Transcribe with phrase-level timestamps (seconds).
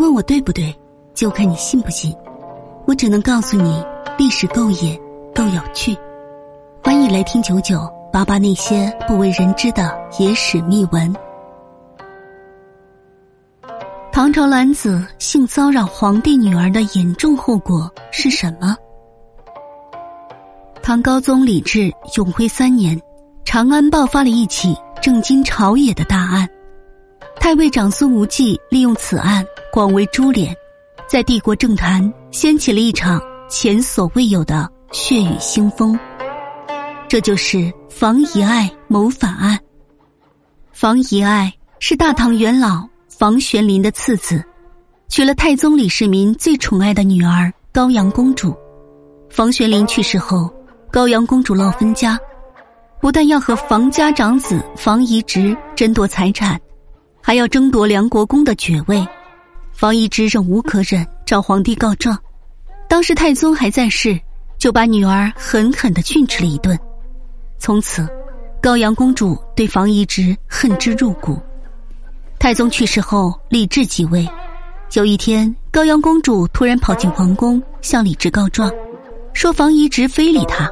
[0.00, 0.74] 问我对不对，
[1.12, 2.16] 就看你信不信。
[2.86, 3.84] 我只能告诉你，
[4.16, 4.98] 历史够野，
[5.34, 5.94] 够有趣。
[6.82, 7.78] 欢迎来听九九
[8.10, 11.14] 八八那些不为人知的野史秘闻。
[14.10, 18.74] 唐朝男子性骚扰皇帝女儿的严重后果是什么？
[20.82, 22.98] 唐高宗李治永徽三年，
[23.44, 26.48] 长安爆发了一起震惊朝野的大案。
[27.38, 30.52] 太尉长孙无忌利用此案广为株连，
[31.06, 35.96] 在帝国政坛掀起了一场前所未有的血雨腥风。
[37.08, 39.56] 这就是房遗爱谋反案。
[40.72, 44.44] 房遗爱是大唐元老房玄龄的次子，
[45.08, 48.52] 娶了太宗李世民最宠爱的女儿高阳公主。
[49.28, 50.52] 房玄龄去世后，
[50.90, 52.18] 高阳公主闹分家，
[53.00, 56.60] 不但要和房家长子房遗直争夺财产。
[57.22, 59.06] 还要争夺梁国公的爵位，
[59.80, 62.14] 房遗直忍无可忍，找皇帝告状。
[62.86, 64.20] 当时太宗还在世，
[64.58, 66.78] 就把女儿狠狠的训斥了一顿。
[67.58, 68.06] 从此，
[68.60, 71.40] 高阳公主对房遗直恨之入骨。
[72.38, 74.28] 太宗去世后，李治即位。
[74.92, 78.70] 有一天，高阳公主突然跑进皇宫，向李治告状，
[79.32, 80.70] 说房遗直非礼她。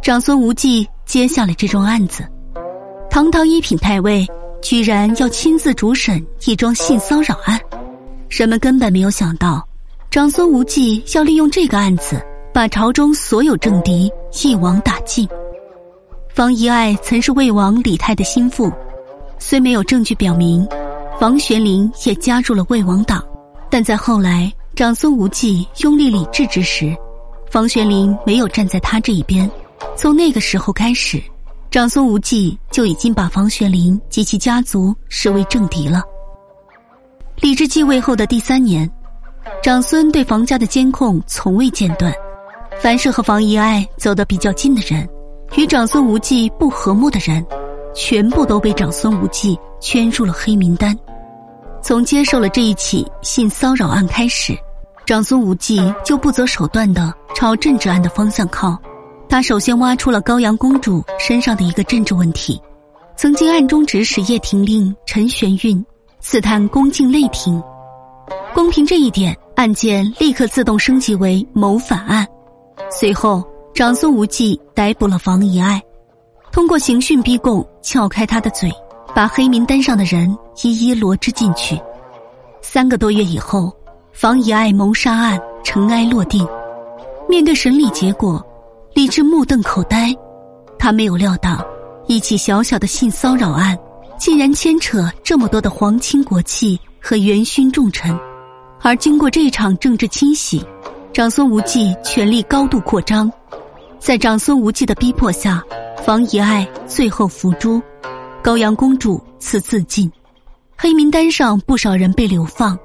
[0.00, 2.24] 长孙无忌接下了这桩案子。
[3.10, 4.24] 堂堂一品太尉。
[4.60, 7.60] 居然要亲自主审一桩性骚扰案，
[8.28, 9.66] 人们根本没有想到，
[10.10, 12.20] 长孙无忌要利用这个案子
[12.52, 14.10] 把朝中所有政敌
[14.42, 15.26] 一网打尽。
[16.28, 18.70] 房遗爱曾是魏王李泰的心腹，
[19.38, 20.66] 虽没有证据表明
[21.18, 23.24] 房玄龄也加入了魏王党，
[23.70, 26.94] 但在后来长孙无忌拥立李治之时，
[27.50, 29.50] 房玄龄没有站在他这一边。
[29.96, 31.22] 从那个时候开始。
[31.70, 36.02] 长孙无忌就已经把房玄龄及其家族视为政敌了。
[37.40, 38.90] 李治继位后的第三年，
[39.62, 42.12] 长孙对房家的监控从未间断，
[42.80, 45.08] 凡是和房遗爱走得比较近的人，
[45.56, 47.44] 与长孙无忌不和睦的人，
[47.94, 50.96] 全部都被长孙无忌圈入了黑名单。
[51.80, 54.58] 从接受了这一起性骚扰案开始，
[55.06, 58.76] 长孙无忌就不择手段的朝政治案的方向靠。
[59.28, 62.60] 他首先挖出了高阳公主身上的一个政治问题，
[63.16, 65.84] 曾经暗中指使叶廷令陈玄运
[66.20, 67.62] 刺探宫禁内廷，
[68.52, 72.26] 光凭这一点，案件立刻自动升级为谋反案。
[72.90, 73.42] 随后，
[73.72, 75.80] 长孙无忌逮捕了房遗爱，
[76.50, 78.70] 通过刑讯逼供撬开他的嘴，
[79.14, 81.80] 把黑名单上的人一一罗织进去。
[82.60, 83.72] 三个多月以后，
[84.12, 86.46] 房遗爱谋杀案尘埃落定，
[87.28, 88.44] 面对审理结果。
[88.92, 90.12] 李治目瞪口呆，
[90.78, 91.64] 他没有料到，
[92.08, 93.78] 一起小小的性骚扰案，
[94.18, 98.18] 竟然牵扯这么多的皇亲国戚和元勋重臣。
[98.80, 100.64] 而经过这场政治清洗，
[101.12, 103.30] 长孙无忌权力高度扩张，
[103.98, 105.62] 在长孙无忌的逼迫下，
[106.04, 107.82] 房遗爱最后伏诛，
[108.42, 110.10] 高阳公主赐自尽，
[110.76, 112.78] 黑名单上不少人被流放，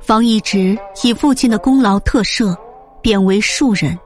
[0.00, 2.56] 房遗直以父亲的功劳特赦，
[3.00, 3.96] 贬为庶人。